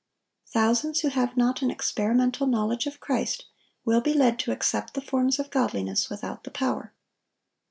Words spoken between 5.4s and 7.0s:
godliness without the power.